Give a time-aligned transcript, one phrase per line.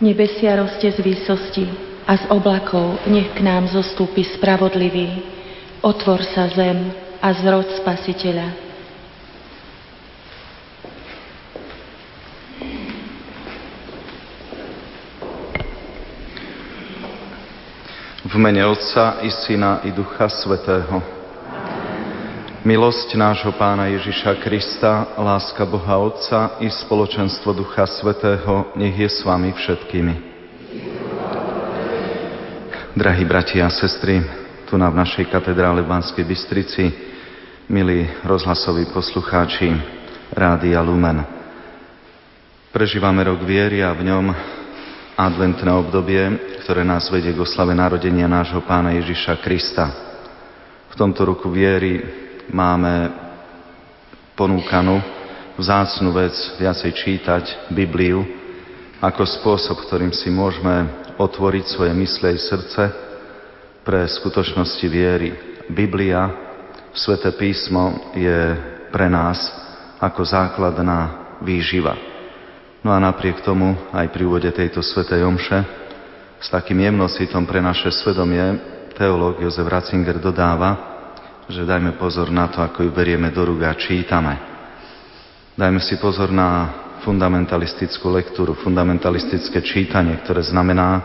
[0.00, 1.68] Nebesia roste z výsosti
[2.08, 5.20] a z oblakov nech k nám zostúpi spravodlivý.
[5.84, 6.88] Otvor sa zem
[7.20, 8.48] a zrod spasiteľa.
[18.24, 21.19] V mene Otca i Syna i Ducha Svetého.
[22.60, 29.24] Milosť nášho Pána Ježiša Krista, láska Boha Otca i spoločenstvo Ducha Svetého, nech je s
[29.24, 30.14] vami všetkými.
[32.92, 34.20] Drahí bratia a sestry,
[34.68, 36.84] tu na v našej katedrále v Banskej Bystrici,
[37.72, 39.72] milí rozhlasoví poslucháči
[40.28, 41.24] Rádia Lumen.
[42.76, 44.36] Prežívame rok viery a v ňom
[45.16, 46.28] adventné obdobie,
[46.60, 49.88] ktoré nás vedie k oslave narodenia nášho Pána Ježiša Krista.
[50.92, 53.10] V tomto roku viery máme
[54.34, 54.98] ponúkanú
[55.56, 58.24] vzácnu vec viacej čítať Bibliu
[59.00, 62.82] ako spôsob, ktorým si môžeme otvoriť svoje mysle i srdce
[63.84, 65.30] pre skutočnosti viery.
[65.70, 66.50] Biblia,
[66.90, 68.58] Sveté písmo je
[68.90, 69.38] pre nás
[70.02, 71.94] ako základná výživa.
[72.82, 75.58] No a napriek tomu aj pri úvode tejto Svetej Omše
[76.42, 78.42] s takým jemnocitom pre naše svedomie
[78.98, 80.89] teológ Jozef Ratzinger dodáva,
[81.50, 84.38] že dajme pozor na to, ako ju berieme do rúk a čítame.
[85.58, 86.70] Dajme si pozor na
[87.02, 91.02] fundamentalistickú lektúru, fundamentalistické čítanie, ktoré znamená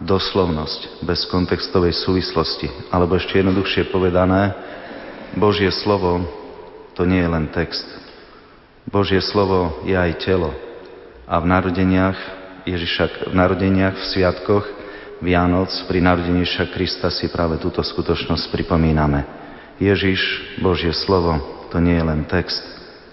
[0.00, 2.66] doslovnosť, bez kontextovej súvislosti.
[2.90, 4.56] Alebo ešte jednoduchšie povedané,
[5.36, 6.24] Božie slovo
[6.96, 7.86] to nie je len text.
[8.88, 10.54] Božie slovo je aj telo.
[11.28, 12.18] A v narodeniach
[12.64, 14.64] Ježiša, v narodeniach, v sviatkoch
[15.20, 19.43] Vianoc, pri narodení Ježiša Krista si práve túto skutočnosť pripomíname.
[19.78, 20.20] Ježiš,
[20.62, 22.62] Božie slovo, to nie je len text,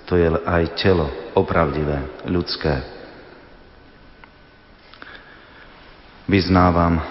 [0.06, 2.86] to je aj telo, opravdivé, ľudské.
[6.30, 7.02] Vyznávam,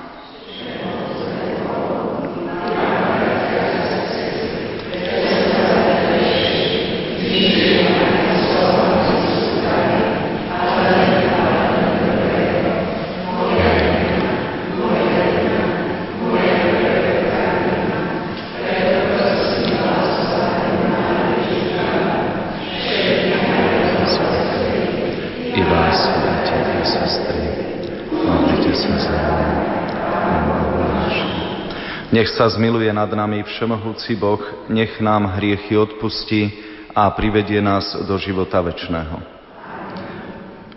[32.20, 36.52] Nech sa zmiluje nad nami Všemohúci Boh, nech nám hriechy odpustí
[36.92, 39.24] a privedie nás do života večného.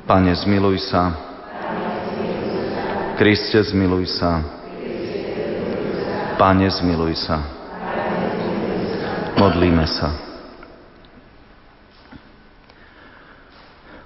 [0.07, 1.11] Pane, zmiluj sa.
[3.19, 4.39] Kriste, zmiluj sa.
[6.39, 7.43] Pane, zmiluj sa.
[9.35, 10.15] Modlíme sa.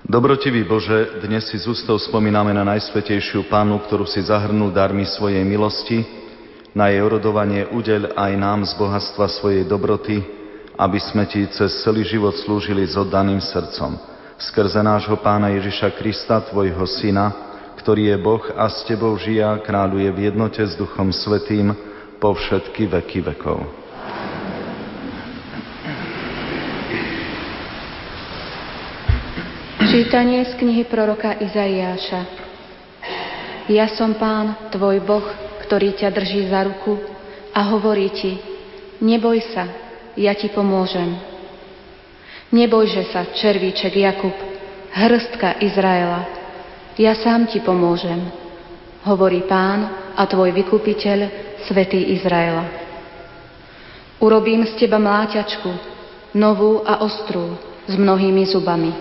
[0.02, 5.46] Dobrotivý Bože, dnes si z ústov spomíname na Najsvetejšiu Pánu, ktorú si zahrnul darmi svojej
[5.46, 6.26] milosti,
[6.78, 10.22] na jej orodovanie udeľ aj nám z bohatstva svojej dobroty,
[10.78, 13.98] aby sme Ti cez celý život slúžili s oddaným srdcom.
[14.38, 17.34] Skrze nášho Pána Ježiša Krista, Tvojho Syna,
[17.82, 21.74] ktorý je Boh a s Tebou žije a kráľuje v jednote s Duchom Svetým
[22.22, 23.66] po všetky veky vekov.
[29.90, 32.22] Čítanie z knihy proroka Izaiáša.
[33.66, 35.26] Ja som Pán, Tvoj Boh,
[35.68, 36.96] ktorý ťa drží za ruku
[37.52, 38.40] a hovorí ti,
[39.04, 39.68] neboj sa,
[40.16, 41.20] ja ti pomôžem.
[42.56, 44.32] Nebojže sa, červíček Jakub,
[44.96, 46.24] hrstka Izraela,
[46.96, 48.18] ja sám ti pomôžem,
[49.04, 51.20] hovorí pán a tvoj vykupiteľ,
[51.68, 52.66] svätý Izraela.
[54.18, 55.70] Urobím z teba mláťačku,
[56.34, 58.92] novú a ostrú, s mnohými zubami.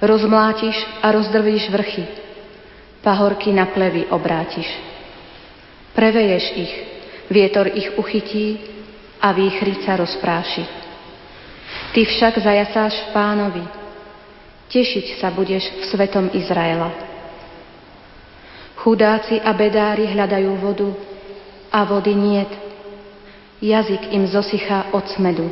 [0.00, 2.04] Rozmlátiš a rozdrvíš vrchy,
[3.04, 4.95] pahorky na plevy obrátiš.
[5.96, 6.72] Preveješ ich,
[7.32, 8.60] vietor ich uchytí
[9.16, 10.64] a výchrica rozpráši.
[11.96, 13.64] Ty však zajasáš v pánovi,
[14.68, 16.92] tešiť sa budeš v svetom Izraela.
[18.76, 20.92] Chudáci a bedári hľadajú vodu
[21.72, 22.52] a vody niet.
[23.56, 25.48] Jazyk im zosychá od smedu.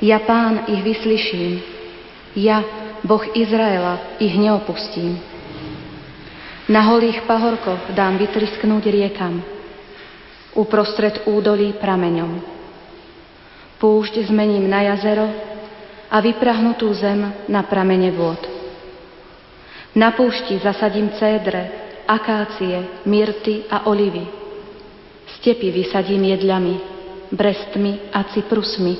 [0.00, 1.60] Ja pán ich vyslyším,
[2.36, 2.64] ja,
[3.04, 5.35] Boh Izraela, ich neopustím.
[6.66, 9.38] Na holých pahorkoch dám vytrisknúť riekam,
[10.58, 12.42] uprostred údolí prameňom.
[13.78, 15.30] Púšť zmením na jazero
[16.10, 18.42] a vyprahnutú zem na pramene vôd.
[19.94, 21.70] Na púšti zasadím cédre,
[22.02, 24.26] akácie, myrty a olivy.
[25.38, 26.74] Stepy vysadím jedľami,
[27.30, 28.94] brestmi a cyprusmi,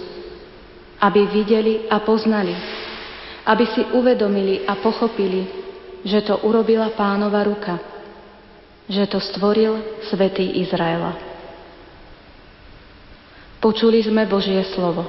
[1.03, 2.55] aby videli a poznali,
[3.43, 5.66] aby si uvedomili a pochopili,
[6.05, 7.79] že to urobila pánova ruka,
[8.91, 11.17] že to stvoril svätý Izraela.
[13.57, 15.09] Počuli sme Božie slovo.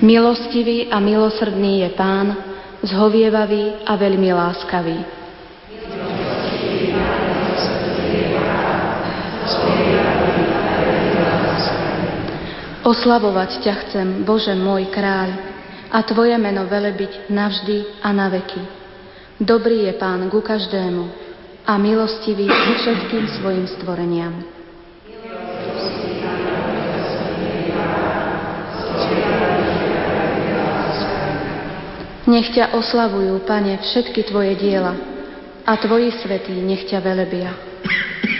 [0.00, 2.28] Milostivý a milosrdný je Pán,
[2.80, 4.96] zhovievavý a veľmi láskavý.
[12.80, 15.49] Oslavovať ťa chcem, Bože môj kráľ,
[15.90, 18.62] a Tvoje meno velebiť navždy a na veky.
[19.42, 21.04] Dobrý je Pán ku každému
[21.66, 24.34] a milostivý ku všetkým svojim stvoreniam.
[32.30, 34.94] Nech ťa oslavujú, Pane, všetky Tvoje diela
[35.66, 37.50] a Tvoji svetí nech ťa velebia.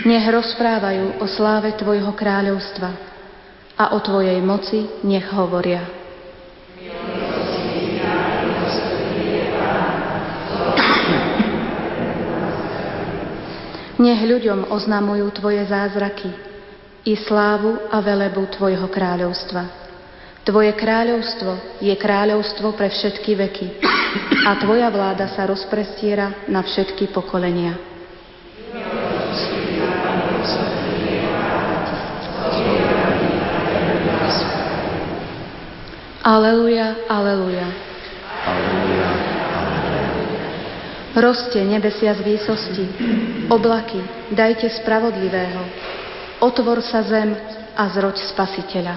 [0.07, 2.89] Nech rozprávajú o sláve Tvojho kráľovstva
[3.75, 6.00] a o Tvojej moci nech hovoria.
[14.21, 16.29] Nech ľuďom oznamujú Tvoje zázraky
[17.09, 19.65] i slávu a velebu Tvojho kráľovstva.
[20.45, 23.81] Tvoje kráľovstvo je kráľovstvo pre všetky veky
[24.45, 27.73] a Tvoja vláda sa rozprestiera na všetky pokolenia.
[36.21, 37.90] Aleluja, aleluja.
[41.11, 42.85] Roste nebesia z výsosti,
[43.51, 43.99] oblaky,
[44.31, 45.59] dajte spravodlivého,
[46.39, 47.35] otvor sa zem
[47.75, 48.95] a zroď spasiteľa.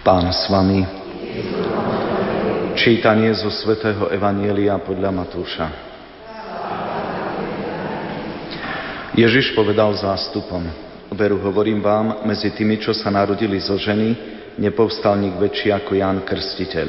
[0.00, 0.88] Pán s vami.
[2.72, 5.68] Čítanie zo svätého Evanielia podľa Matúša.
[9.12, 14.16] Ježiš povedal zástupom, veru hovorím vám, medzi tými, čo sa narodili zo ženy,
[14.58, 16.88] nepovstal nik väčší ako Ján Krstiteľ.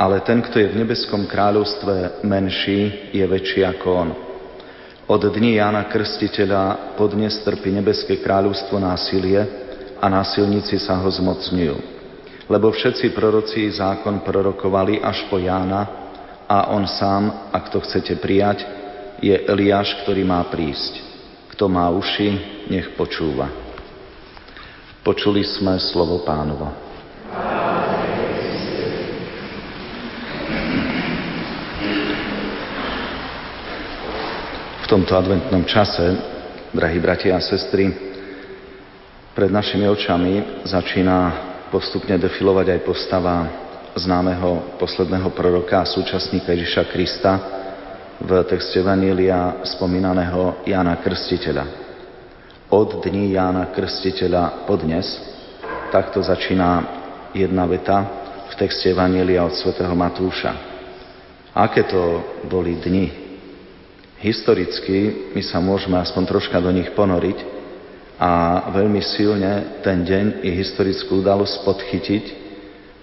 [0.00, 4.10] Ale ten, kto je v nebeskom kráľovstve menší, je väčší ako on.
[5.10, 9.42] Od dní Jána Krstiteľa podnes trpí nebeské kráľovstvo násilie
[9.98, 12.00] a násilníci sa ho zmocňujú
[12.50, 15.86] lebo všetci proroci zákon prorokovali až po Jána
[16.50, 18.66] a on sám, ak to chcete prijať,
[19.22, 21.09] je Eliáš, ktorý má prísť.
[21.60, 22.40] Kto má uši,
[22.72, 23.44] nech počúva.
[25.04, 26.72] Počuli sme slovo pánovo.
[34.80, 36.16] V tomto adventnom čase,
[36.72, 37.92] drahí bratia a sestry,
[39.36, 41.18] pred našimi očami začína
[41.68, 43.36] postupne defilovať aj postava
[44.00, 47.59] známeho posledného proroka a súčasníka Ježiša Krista
[48.20, 51.64] v texte Vanília spomínaného Jána Krstiteľa.
[52.68, 55.08] Od dní Jána Krstiteľa podnes,
[55.88, 56.84] takto začína
[57.32, 58.04] jedna veta
[58.52, 60.52] v texte Vanília od svätého Matúša.
[61.56, 63.08] Aké to boli dni?
[64.20, 67.60] Historicky my sa môžeme aspoň troška do nich ponoriť,
[68.20, 72.24] a veľmi silne ten deň i historickú udalosť podchytiť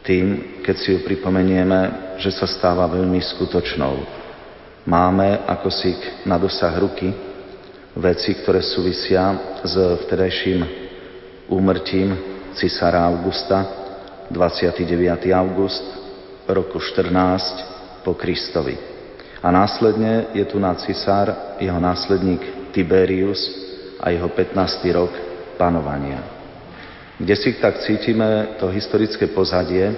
[0.06, 0.26] tým,
[0.62, 4.27] keď si ju pripomenieme, že sa stáva veľmi skutočnou.
[4.88, 5.92] Máme ako si
[6.24, 7.12] na dosah ruky
[8.00, 10.64] veci, ktoré súvisia s vtedajším
[11.52, 12.16] úmrtím
[12.56, 13.68] cisára Augusta
[14.32, 15.28] 29.
[15.36, 15.84] august
[16.48, 18.80] roku 14 po Kristovi.
[19.44, 23.68] A následne je tu na cisár jeho následník Tiberius,
[24.00, 24.88] a jeho 15.
[24.94, 25.12] rok
[25.58, 26.22] panovania.
[27.18, 29.90] Kde si tak cítime to historické pozadie,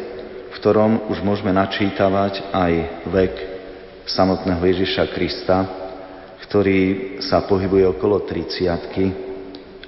[0.49, 2.73] v ktorom už môžeme načítavať aj
[3.11, 3.58] vek
[4.09, 5.57] samotného Ježiša Krista,
[6.49, 9.29] ktorý sa pohybuje okolo 30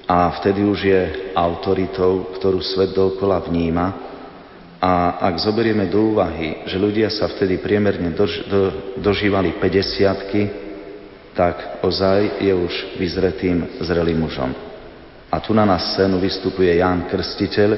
[0.06, 1.02] a vtedy už je
[1.34, 3.86] autoritou, ktorú svet dookola vníma.
[4.82, 11.80] A ak zoberieme do úvahy, že ľudia sa vtedy priemerne dož, do, dožívali 50 tak
[11.80, 14.52] ozaj je už vyzretým zrelým mužom.
[15.32, 17.70] A tu na nás scénu vystupuje Ján Krstiteľ,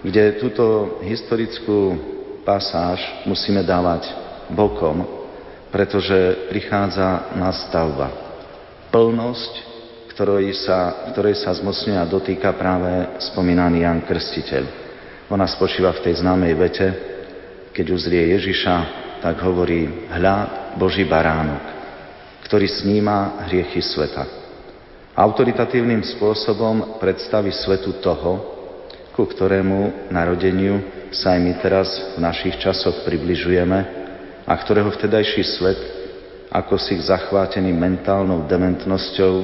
[0.00, 1.92] kde túto historickú
[2.40, 4.08] pasáž musíme dávať
[4.48, 5.19] bokom,
[5.70, 8.10] pretože prichádza nastavba.
[8.90, 9.52] Plnosť,
[10.10, 14.64] ktorej sa, ktorej sa zmocňuje a dotýka práve spomínaný Jan Krstiteľ.
[15.30, 16.86] Ona spočíva v tej známej vete,
[17.70, 18.76] keď uzrie Ježiša,
[19.22, 20.36] tak hovorí, hľa
[20.74, 21.62] Boží baránok,
[22.50, 24.26] ktorý sníma hriechy sveta.
[25.14, 28.58] Autoritatívnym spôsobom predstaví svetu toho,
[29.14, 33.99] ku ktorému narodeniu sa aj my teraz v našich časoch približujeme
[34.50, 35.78] a ktorého vtedajší svet,
[36.50, 39.34] ako si zachvátený mentálnou dementnosťou,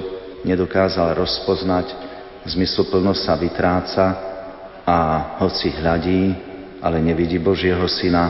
[0.43, 1.95] nedokázal rozpoznať,
[2.43, 4.05] zmysluplnosť sa vytráca
[4.83, 4.99] a
[5.39, 6.35] hoci hľadí,
[6.83, 8.25] ale nevidí Božieho syna,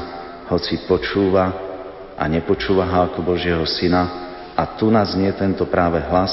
[0.53, 1.49] hoci počúva
[2.13, 6.33] a nepočúva ho ako Božieho syna, a tu nás nie tento práve hlas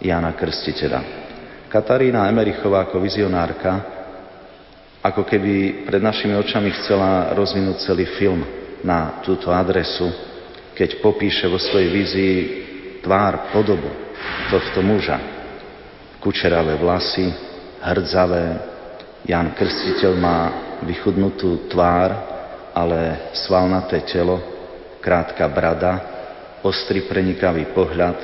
[0.00, 1.00] Jana Krstiteľa.
[1.68, 4.00] Katarína Emerichová ako vizionárka
[5.04, 10.06] ako keby pred našimi očami chcela rozvinúť celý film na túto adresu,
[10.74, 12.36] keď popíše vo svojej vízii
[13.02, 13.90] tvár, podobu
[14.50, 15.18] tohto muža.
[16.18, 17.30] Kučeravé vlasy,
[17.82, 18.44] hrdzavé,
[19.26, 20.38] Jan Krstiteľ má
[20.86, 22.10] vychudnutú tvár,
[22.74, 24.38] ale svalnaté telo,
[25.02, 25.98] krátka brada,
[26.62, 28.18] ostrý prenikavý pohľad,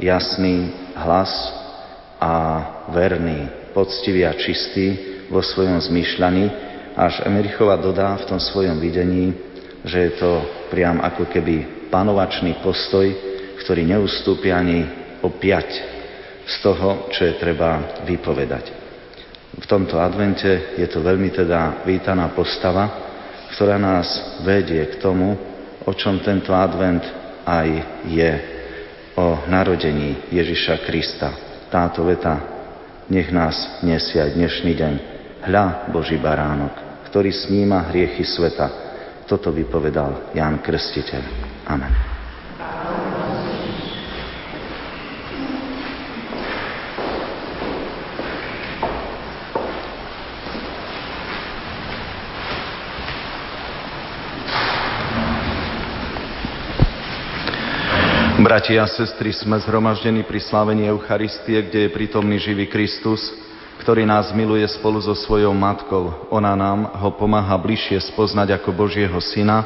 [0.00, 1.32] jasný hlas
[2.20, 2.32] a
[2.88, 4.96] verný, poctivý a čistý
[5.28, 6.46] vo svojom zmýšľaní,
[6.96, 9.47] až Emerichova dodá v tom svojom videní,
[9.84, 10.30] že je to
[10.70, 13.06] priam ako keby panovačný postoj,
[13.62, 14.86] ktorý neustúpi ani
[15.22, 15.70] o piať
[16.48, 18.64] z toho, čo je treba vypovedať.
[19.58, 23.08] V tomto advente je to veľmi teda vítaná postava,
[23.58, 25.34] ktorá nás vedie k tomu,
[25.82, 27.02] o čom tento advent
[27.42, 27.68] aj
[28.06, 28.32] je
[29.18, 31.34] o narodení Ježiša Krista.
[31.72, 32.38] Táto veta
[33.10, 34.94] nech nás nesie aj dnešný deň.
[35.48, 38.87] Hľa Boží baránok, ktorý sníma hriechy sveta.
[39.28, 41.20] Toto vypovedal Ján Krstiteľ.
[41.68, 41.92] Amen.
[58.40, 63.28] Bratia a sestry, sme zhromaždení pri slávení Eucharistie, kde je prítomný živý Kristus,
[63.78, 66.28] ktorý nás miluje spolu so svojou matkou.
[66.34, 69.64] Ona nám ho pomáha bližšie spoznať ako Božieho Syna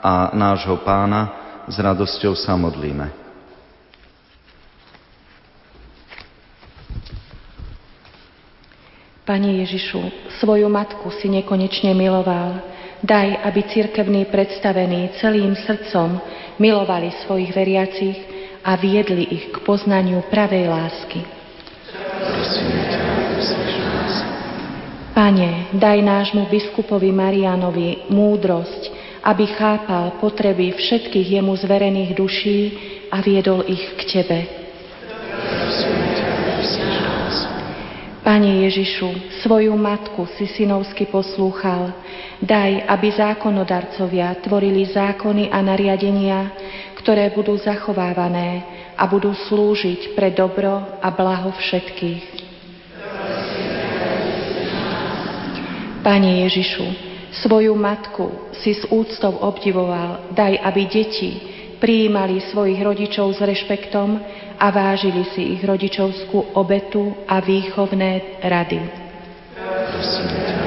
[0.00, 1.38] a nášho Pána.
[1.70, 3.20] S radosťou sa modlíme.
[9.22, 10.02] Pane Ježišu,
[10.42, 12.66] svoju matku si nekonečne miloval.
[12.98, 16.18] Daj, aby cirkevní predstavení celým srdcom
[16.58, 18.18] milovali svojich veriacich
[18.66, 21.39] a viedli ich k poznaniu pravej lásky.
[25.20, 28.88] Pane, daj nášmu biskupovi Marianovi múdrosť,
[29.20, 32.60] aby chápal potreby všetkých jemu zverených duší
[33.12, 34.38] a viedol ich k Tebe.
[38.24, 41.92] Pane Ježišu, svoju matku si synovsky poslúchal,
[42.40, 46.48] Daj, aby zákonodarcovia tvorili zákony a nariadenia,
[46.96, 48.64] ktoré budú zachovávané
[48.96, 52.49] a budú slúžiť pre dobro a blaho všetkých.
[56.00, 56.86] Pane Ježišu,
[57.44, 61.30] svoju matku si s úctou obdivoval, daj, aby deti
[61.80, 64.20] prijímali svojich rodičov s rešpektom
[64.60, 68.80] a vážili si ich rodičovskú obetu a výchovné rady.
[69.56, 70.60] Prosím.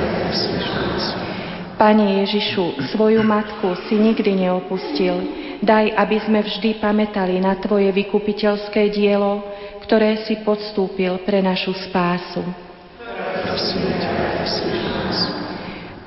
[1.83, 5.19] Pane Ježišu, svoju matku si nikdy neopustil.
[5.59, 9.43] Daj, aby sme vždy pamätali na Tvoje vykupiteľské dielo,
[9.83, 12.39] ktoré si podstúpil pre našu spásu.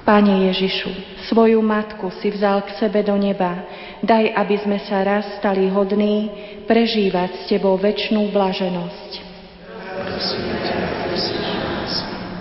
[0.07, 3.67] Pane Ježišu, svoju matku si vzal k sebe do neba.
[4.07, 6.31] Daj, aby sme sa raz stali hodní
[6.71, 9.11] prežívať s Tebou väčšnú blaženosť.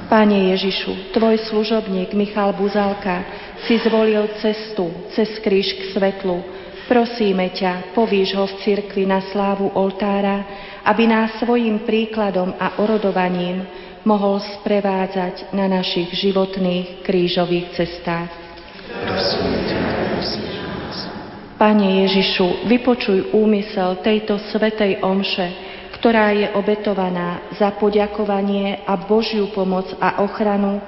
[0.06, 3.26] Pane Ježišu, Tvoj služobník Michal Buzalka
[3.66, 6.46] si zvolil cestu cez kríž k svetlu.
[6.86, 10.46] Prosíme ťa, povíš ho v cirkvi na slávu oltára,
[10.86, 13.66] aby nás svojim príkladom a orodovaním
[14.06, 18.30] mohol sprevádzať na našich životných krížových cestách.
[21.56, 25.52] Pane Ježišu, vypočuj úmysel tejto svetej omše,
[25.98, 30.84] ktorá je obetovaná za poďakovanie a Božiu pomoc a ochranu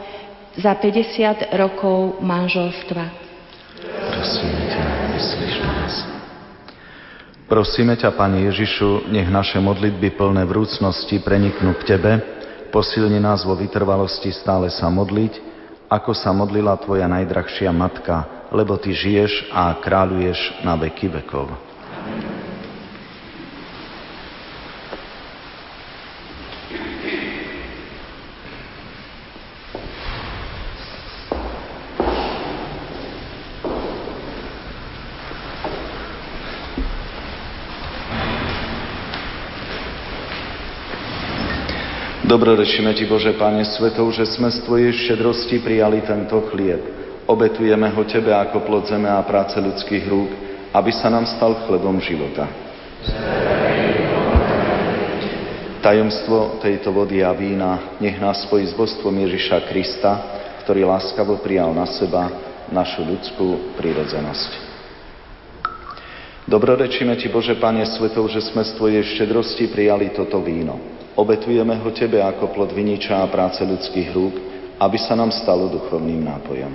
[0.53, 3.03] za 50 rokov manželstva.
[4.13, 4.83] Prosíme ťa,
[5.63, 5.93] nás.
[7.47, 12.36] Prosíme ťa, Pane Ježišu, nech naše modlitby plné vrúcnosti preniknú k Tebe,
[12.69, 15.33] posilni nás vo vytrvalosti stále sa modliť,
[15.87, 21.47] ako sa modlila Tvoja najdrahšia matka, lebo Ty žiješ a kráľuješ na veky vekov.
[42.27, 46.83] Dobrorečíme Ti, Bože Pane Svetov, že sme z Tvojej štedrosti prijali tento chlieb.
[47.23, 50.27] Obetujeme ho Tebe ako plod zeme a práce ľudských rúk,
[50.75, 52.51] aby sa nám stal chlebom života.
[55.79, 60.11] Tajomstvo tejto vody a vína nech nás spojí s božstvom Ježiša Krista,
[60.67, 62.27] ktorý láskavo prijal na seba
[62.67, 64.51] našu ľudskú prírodzenosť.
[66.43, 70.96] Dobrorečíme Ti, Bože Pane Svetov, že sme z Tvojej štedrosti prijali toto víno.
[71.17, 74.35] Obetujeme ho Tebe ako plod viniča a práce ľudských rúk,
[74.77, 76.73] aby sa nám stalo duchovným nápojom.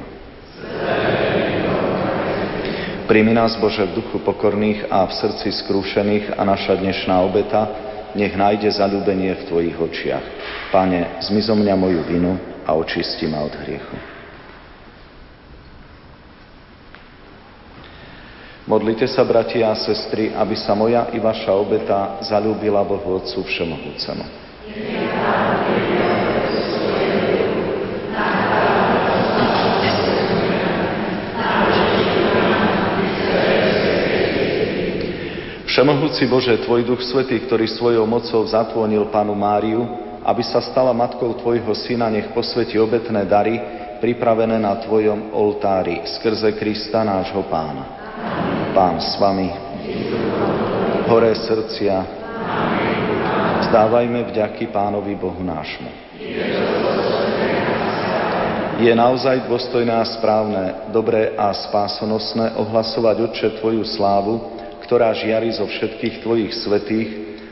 [3.06, 7.70] Príjmi nás, Bože, v duchu pokorných a v srdci skrúšených a naša dnešná obeta
[8.18, 10.26] nech nájde zalúbenie v Tvojich očiach.
[10.74, 12.34] Pane, zmizo mňa moju vinu
[12.66, 14.11] a očisti ma od hriechu.
[18.62, 24.22] Modlite sa, bratia a sestry, aby sa moja i vaša obeta zalúbila Bohu Otcu Všemohúcemu.
[35.66, 39.82] Všemohúci Bože, Tvoj Duch Svetý, ktorý svojou mocou zatvonil Panu Máriu,
[40.22, 43.58] aby sa stala matkou Tvojho Syna, nech posvetí obetné dary,
[43.98, 48.51] pripravené na Tvojom oltári, skrze Krista nášho Pána.
[48.72, 49.52] Pán s vami.
[51.04, 51.96] Hore srdcia.
[53.68, 55.92] Zdávajme vďaky Pánovi Bohu nášmu.
[58.80, 64.40] Je naozaj dôstojné a správne, dobré a spásonosné ohlasovať Otče Tvoju slávu,
[64.88, 67.08] ktorá žiari zo všetkých Tvojich svetých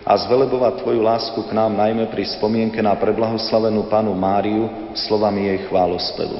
[0.08, 5.68] a zvelebovať Tvoju lásku k nám najmä pri spomienke na preblahoslavenú Panu Máriu slovami jej
[5.68, 6.38] chválospevu.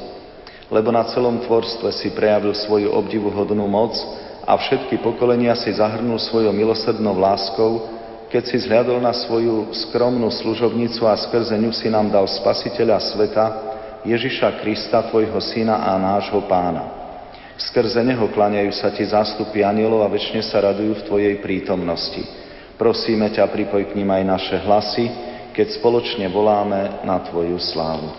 [0.73, 3.93] Lebo na celom tvorstve si prejavil svoju obdivuhodnú moc,
[4.45, 11.03] a všetky pokolenia si zahrnul svojou milosrdnou láskou, keď si zhľadol na svoju skromnú služobnicu
[11.03, 13.45] a skrze ňu si nám dal spasiteľa sveta,
[14.01, 17.01] Ježiša Krista, tvojho syna a nášho pána.
[17.59, 22.25] Skrze neho klaňajú sa ti zástupy anielov a väčšine sa radujú v tvojej prítomnosti.
[22.81, 25.05] Prosíme ťa, pripoj k ním aj naše hlasy,
[25.53, 28.09] keď spoločne voláme na tvoju slávu.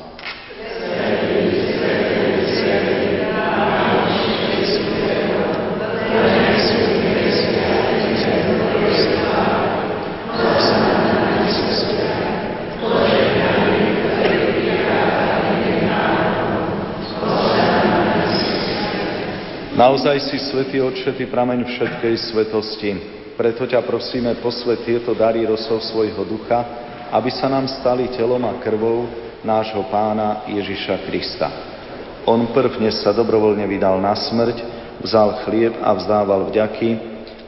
[20.13, 22.91] Naozaj si svetý Otče, prameň všetkej svetosti.
[23.33, 26.61] Preto ťa prosíme, posvet tieto dary rosov svojho ducha,
[27.17, 29.09] aby sa nám stali telom a krvou
[29.41, 31.49] nášho pána Ježiša Krista.
[32.29, 34.61] On prvne sa dobrovoľne vydal na smrť,
[35.01, 36.91] vzal chlieb a vzdával vďaky,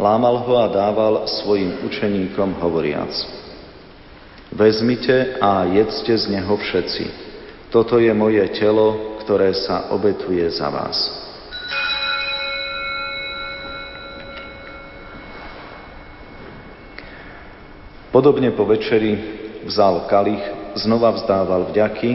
[0.00, 3.12] lámal ho a dával svojim učeníkom hovoriac.
[4.57, 7.05] Vezmite a jedzte z neho všetci.
[7.68, 11.23] Toto je moje telo, ktoré sa obetuje za vás.
[18.14, 19.18] Podobne po večeri
[19.66, 20.38] vzal kalich,
[20.79, 22.11] znova vzdával vďaky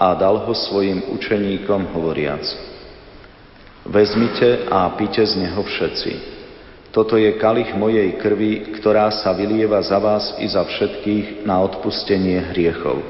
[0.00, 2.48] a dal ho svojim učeníkom hovoriac.
[3.84, 6.12] Vezmite a pite z neho všetci.
[6.88, 12.40] Toto je kalich mojej krvi, ktorá sa vylieva za vás i za všetkých na odpustenie
[12.56, 13.04] hriechov.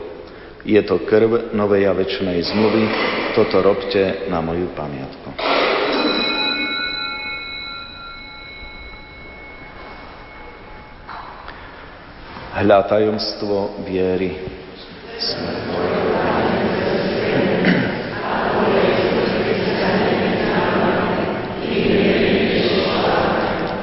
[0.66, 2.82] Je to krv novej a večnej zmluvy,
[3.38, 5.28] toto robte na moju pamiatku.
[12.54, 14.38] Hľa tajomstvo viery.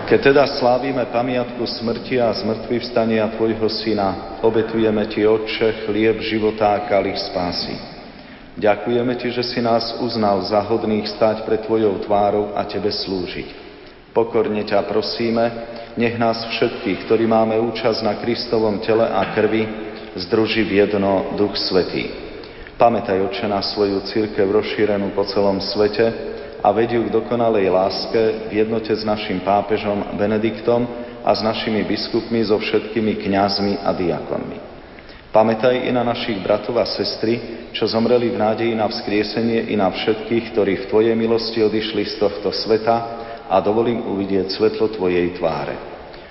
[0.07, 6.71] Keď teda slávime pamiatku smrti a zmrtvý vstania Tvojho Syna, obetujeme Ti, Otče, chlieb života
[6.71, 7.75] a kalich spásy.
[8.55, 13.51] Ďakujeme Ti, že si nás uznal za hodných stať pred Tvojou tvárou a Tebe slúžiť.
[14.15, 15.43] Pokorne ťa prosíme,
[15.97, 19.67] nech nás všetkých, ktorí máme účasť na Kristovom tele a krvi,
[20.15, 22.11] združí v jedno Duch Svetý.
[22.75, 26.09] Pamätaj, Oče, na svoju církev rozšírenú po celom svete
[26.65, 30.89] a vediu k dokonalej láske v jednote s našim pápežom Benediktom
[31.21, 34.57] a s našimi biskupmi, so všetkými kňazmi a diakonmi.
[35.31, 39.87] Pamätaj i na našich bratov a sestry, čo zomreli v nádeji na vzkriesenie i na
[39.87, 43.20] všetkých, ktorí v Tvojej milosti odišli z tohto sveta
[43.51, 45.75] a dovolím uvidieť svetlo Tvojej tváre.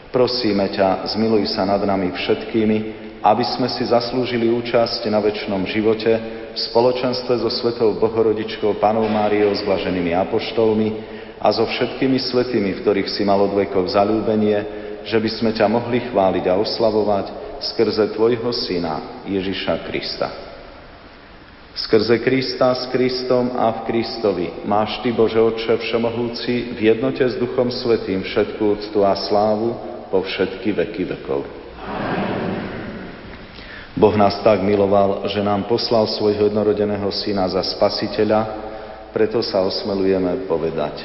[0.08, 2.78] Prosíme ťa, zmiluj sa nad nami všetkými,
[3.20, 6.12] aby sme si zaslúžili účasť na väčšnom živote
[6.50, 10.88] v spoločenstve so Svetou Bohorodičkou Panou Máriou s blaženými apoštolmi
[11.36, 14.58] a so všetkými svetými, v ktorých si mal od vekov zalúbenie,
[15.04, 17.26] že by sme ťa mohli chváliť a oslavovať
[17.60, 20.49] skrze Tvojho Syna Ježiša Krista.
[21.74, 27.38] Skrze Krista, s Kristom a v Kristovi máš Ty, Bože Otče Všemohúci, v jednote s
[27.38, 29.78] Duchom Svetým všetkú úctu a slávu
[30.10, 31.46] po všetky veky vekov.
[31.86, 32.30] Amen.
[34.00, 38.48] Boh nás tak miloval, že nám poslal svojho jednorodeného syna za spasiteľa,
[39.12, 41.04] preto sa osmelujeme povedať.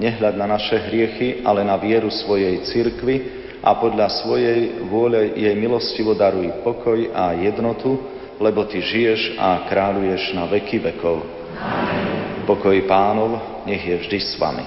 [0.00, 3.16] Nehľad na naše hriechy, ale na vieru svojej cirkvi
[3.60, 8.00] a podľa svojej vôle jej milostivo daruj pokoj a jednotu,
[8.40, 11.20] lebo Ty žiješ a kráľuješ na veky vekov.
[11.60, 12.48] Amen.
[12.48, 14.64] Pokoj pánov, nech je vždy s vami.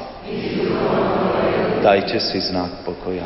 [1.81, 3.25] Dajte si znak pokoja.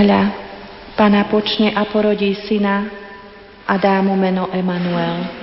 [0.00, 0.22] Hľa,
[0.96, 2.88] Pana počne a porodí syna
[3.68, 5.39] a dá mu meno Emanuel.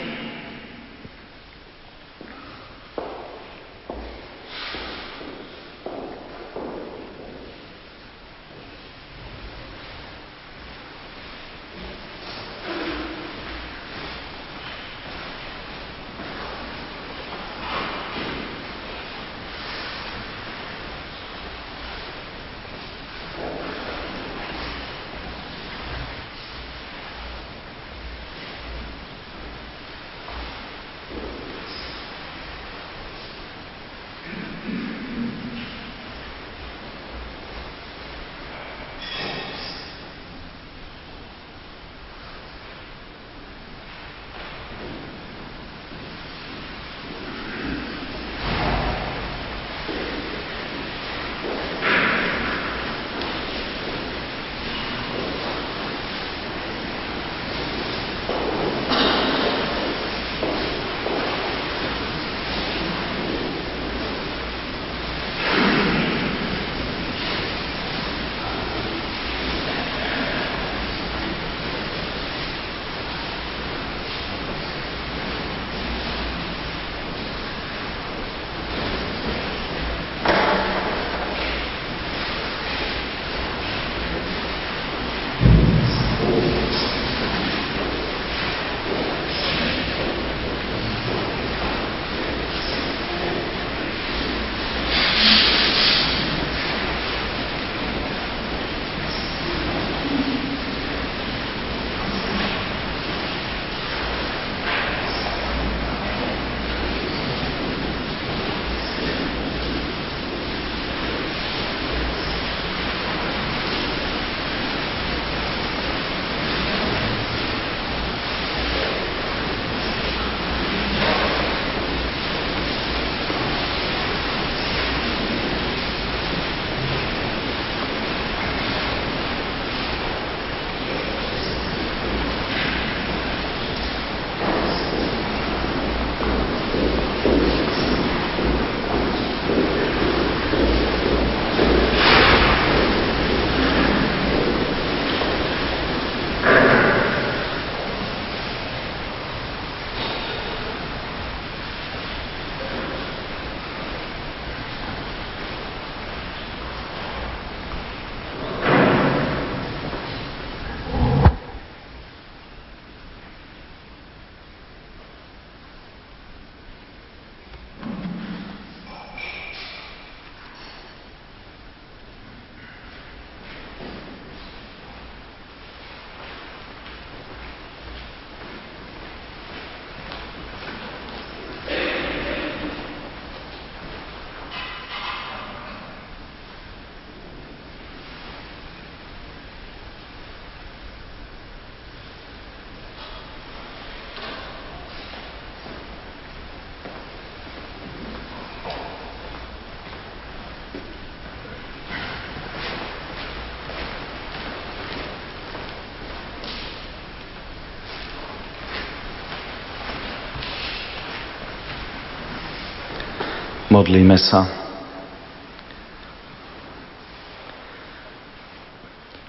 [213.78, 214.42] Modlíme sa.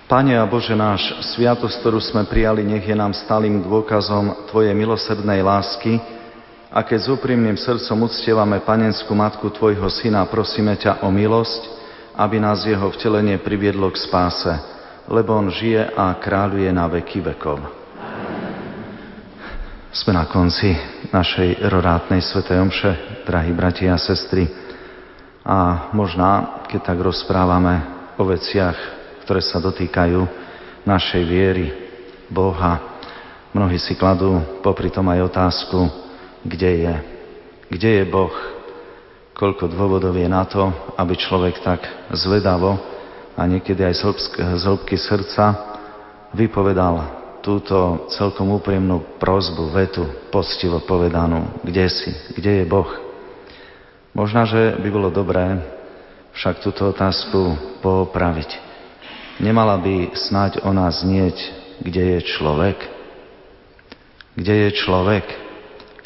[0.08, 1.04] Pane a Bože náš,
[1.36, 6.00] sviatosť, ktorú sme prijali, nech je nám stálym dôkazom Tvojej milosrdnej lásky
[6.72, 11.68] a keď s úprimným srdcom uctievame panenskú matku Tvojho Syna, prosíme ťa o milosť,
[12.16, 14.48] aby nás jeho vtelenie priviedlo k spáse,
[15.12, 17.87] lebo On žije a kráľuje na veky vekov.
[19.88, 20.76] Sme na konci
[21.16, 22.92] našej rorátnej svetej omše,
[23.24, 24.44] drahí bratia a sestry.
[25.48, 27.80] A možná, keď tak rozprávame
[28.20, 28.76] o veciach,
[29.24, 30.28] ktoré sa dotýkajú
[30.84, 31.66] našej viery,
[32.28, 33.00] Boha,
[33.56, 35.88] mnohí si kladú popri tom aj otázku,
[36.44, 36.94] kde je.
[37.72, 38.36] Kde je Boh?
[39.32, 40.68] Koľko dôvodov je na to,
[41.00, 41.80] aby človek tak
[42.12, 42.76] zvedavo
[43.32, 44.04] a niekedy aj
[44.36, 45.56] z hĺbky srdca
[46.36, 47.17] vypovedal
[47.48, 52.92] túto celkom úprimnú prozbu, vetu, poctivo povedanú, kde si, kde je Boh.
[54.12, 55.56] Možná, že by bolo dobré
[56.36, 58.52] však túto otázku popraviť.
[59.40, 61.40] Nemala by snáď o nás znieť,
[61.80, 62.76] kde je človek?
[64.36, 65.24] Kde je človek,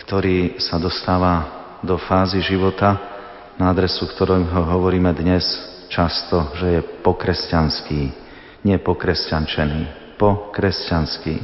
[0.06, 1.50] ktorý sa dostáva
[1.82, 3.02] do fázy života,
[3.58, 5.42] na adresu ktorého hovoríme dnes
[5.90, 8.00] často, že je pokresťanský,
[8.62, 11.42] nie pokresťančený, po kresťansky.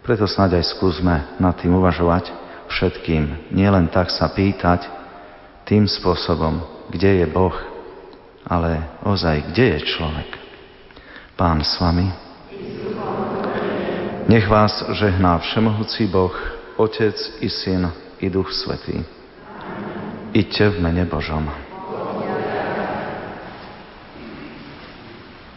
[0.00, 2.32] Preto snáď aj skúsme nad tým uvažovať
[2.72, 3.52] všetkým.
[3.52, 4.88] Nielen tak sa pýtať
[5.68, 7.52] tým spôsobom, kde je Boh,
[8.48, 10.32] ale ozaj, kde je človek.
[11.36, 12.08] Pán s vami.
[14.32, 16.32] Nech vás žehná všemohúci Boh,
[16.80, 17.84] Otec i Syn
[18.24, 19.04] i Duch Svetý.
[20.32, 21.65] Iďte v mene Božom.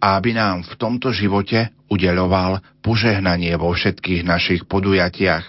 [0.00, 5.44] a aby nám v tomto živote udeľoval požehnanie vo všetkých našich podujatiach,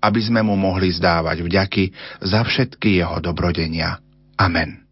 [0.00, 1.84] aby sme mu mohli zdávať vďaky
[2.24, 4.00] za všetky jeho dobrodenia.
[4.38, 4.84] Amen.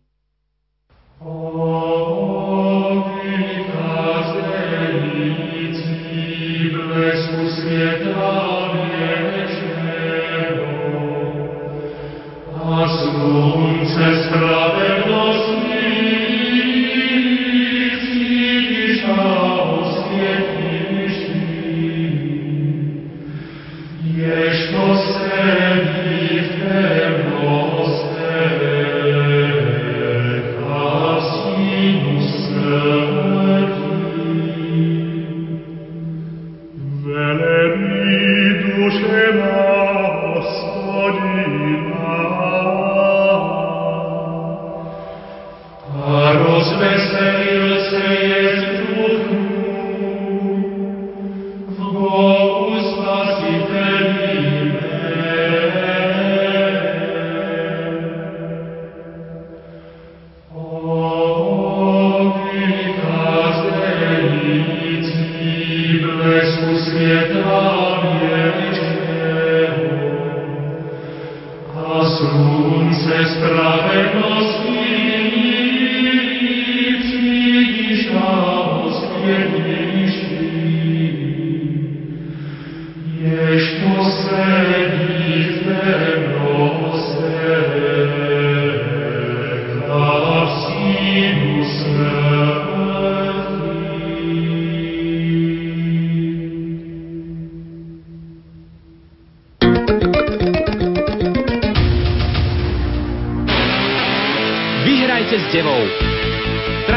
[14.52, 15.61] a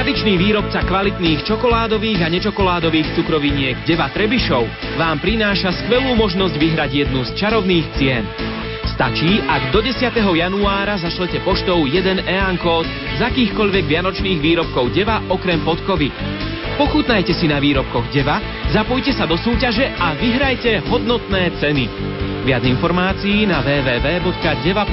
[0.05, 4.69] slunce spravedlnosti kvalitných čokoládových a nečokoládových cukroviniek Deva Trebišov
[5.01, 8.21] vám prináša skvelú možnosť vyhrať jednu z čarovných cien.
[8.85, 10.13] Stačí, ak do 10.
[10.13, 12.85] januára zašlete poštou jeden EAN kód
[13.17, 16.13] z akýchkoľvek vianočných výrobkov Deva okrem podkovy.
[16.77, 18.39] Pochutnajte si na výrobkoch Deva,
[18.71, 21.89] zapojte sa do súťaže a vyhrajte hodnotné ceny.
[22.45, 24.85] Viac informácií na www.deva.sk.eu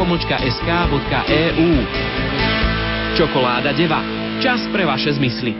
[3.13, 4.22] Čokoláda Deva.
[4.43, 5.55] Čas pre vaše zmysly.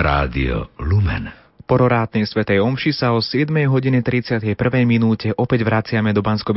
[0.00, 1.28] Rádio Lumen.
[1.68, 4.40] Po rorátnej svetej omši sa o 7 hodine 31.
[4.88, 6.56] minúte opäť vraciame do bansko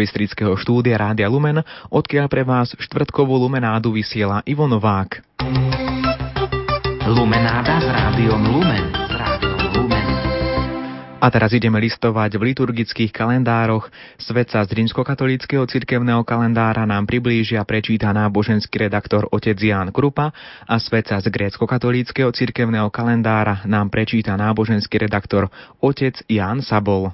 [0.56, 1.60] štúdia Rádia Lumen,
[1.92, 5.44] odkiaľ pre vás štvrtkovú lumenádu vysiela Ivo Novák.
[7.04, 8.99] Lumenáda s rádiom Lumen.
[11.20, 13.92] A teraz ideme listovať v liturgických kalendároch.
[14.16, 20.32] Svetca z rímskokatolického cirkevného kalendára nám priblížia prečíta náboženský redaktor otec Ján Krupa
[20.64, 25.52] a svetca z grécko-katolíckého cirkevného kalendára nám prečíta náboženský redaktor
[25.84, 27.12] otec Ján Sabol.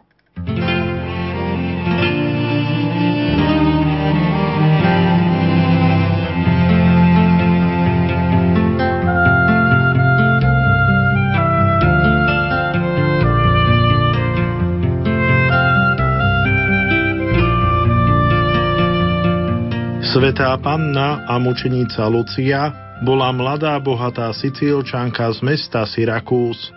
[20.16, 22.72] Svetá panna a mučenica Lucia
[23.04, 26.72] bola mladá bohatá Sicílčanka z mesta Syrakús.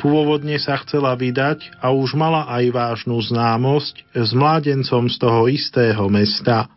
[0.00, 6.08] Pôvodne sa chcela vydať a už mala aj vážnu známosť s mládencom z toho istého
[6.08, 6.72] mesta.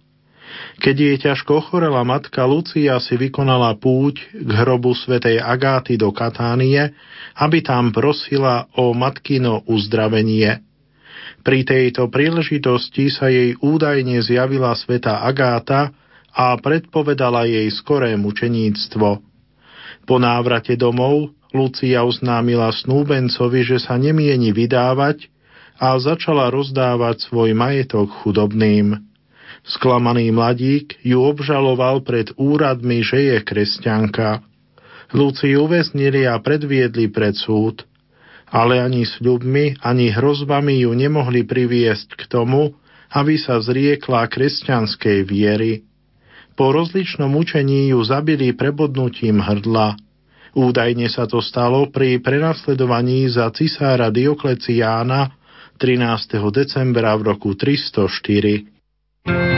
[0.83, 6.91] Keď jej ťažko ochorela matka Lucia si vykonala púť k hrobu svätej Agáty do Katánie,
[7.39, 10.66] aby tam prosila o matkino uzdravenie.
[11.47, 15.95] Pri tejto príležitosti sa jej údajne zjavila sveta Agáta
[16.35, 19.23] a predpovedala jej skoré mučeníctvo.
[20.03, 25.31] Po návrate domov Lucia oznámila snúbencovi, že sa nemieni vydávať
[25.79, 28.99] a začala rozdávať svoj majetok chudobným.
[29.63, 34.43] Sklamaný mladík ju obžaloval pred úradmi, že je kresťanka.
[35.15, 37.86] Luciu uväznili a predviedli pred súd
[38.47, 42.75] ale ani sľubmi, ani hrozbami ju nemohli priviesť k tomu,
[43.11, 45.83] aby sa zriekla kresťanskej viery.
[46.57, 49.95] Po rozličnom učení ju zabili prebodnutím hrdla.
[50.57, 55.37] Údajne sa to stalo pri prenasledovaní za cisára Diokleciána
[55.77, 56.41] 13.
[56.49, 59.56] decembra v roku 304.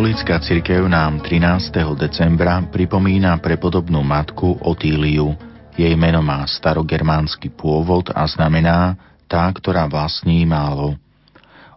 [0.00, 1.76] Grécko-katolícka cirkev nám 13.
[1.92, 5.36] decembra pripomína prepodobnú matku Otíliu.
[5.76, 8.96] Jej meno má starogermánsky pôvod a znamená
[9.28, 10.96] tá, ktorá vlastní málo.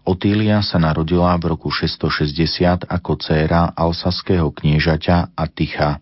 [0.07, 5.99] Otília sa narodila v roku 660 ako dcéra alsaského kniežaťa Aticha.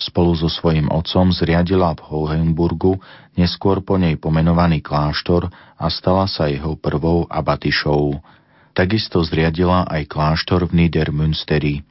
[0.00, 2.96] Spolu so svojím otcom zriadila v Hohenburgu
[3.36, 8.16] neskôr po nej pomenovaný kláštor a stala sa jeho prvou abatišou.
[8.80, 11.84] Takisto zriadila aj kláštor v Niedermünsteri.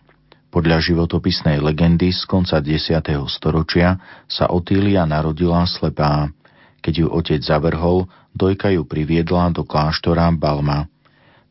[0.50, 3.06] Podľa životopisnej legendy z konca 10.
[3.30, 6.34] storočia sa Otília narodila slepá.
[6.82, 10.90] Keď ju otec zavrhol, dojka ju priviedla do kláštora Balma.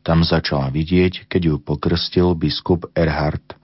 [0.03, 3.55] Tam začala vidieť, keď ju pokrstil biskup Erhard.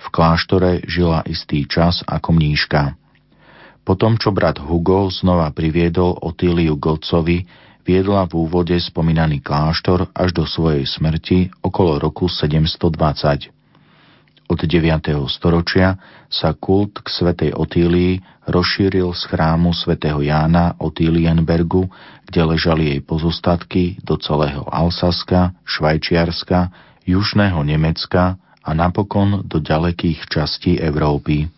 [0.00, 2.96] V kláštore žila istý čas ako mníška.
[3.84, 10.44] Potom, čo brat Hugo znova priviedol Otíliu Gocovi, viedla v úvode spomínaný kláštor až do
[10.44, 13.48] svojej smrti okolo roku 720.
[14.48, 14.76] Od 9.
[15.32, 15.96] storočia
[16.28, 21.88] sa kult k svätej Otílii rozšíril z chrámu svätého Jána Otílienbergu,
[22.28, 26.68] kde ležali jej pozostatky do celého Alsaska, Švajčiarska,
[27.08, 31.48] južného Nemecka a napokon do ďalekých častí Európy.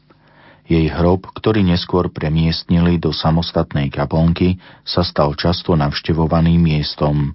[0.70, 7.34] Jej hrob, ktorý neskôr premiestnili do samostatnej kaplnky, sa stal často navštevovaným miestom.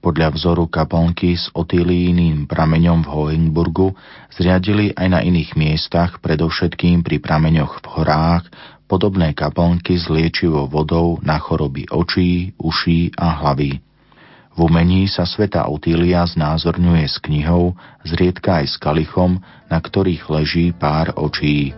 [0.00, 3.92] podľa vzoru kaplnky s otilíným prameňom v Hohenburgu
[4.32, 8.48] zriadili aj na iných miestach, predovšetkým pri prameňoch v horách,
[8.88, 13.76] podobné kaplnky s liečivou vodou na choroby očí, uší a hlavy.
[14.56, 17.76] V umení sa sveta Otília znázorňuje s knihou,
[18.08, 19.36] zriedka aj s kalichom,
[19.68, 21.76] na ktorých leží pár očí.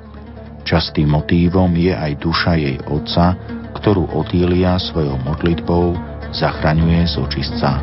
[0.63, 3.35] Častým motívom je aj duša jej otca,
[3.83, 5.99] ktorú Otília svojou modlitbou
[6.33, 7.83] zachraňuje z očistca.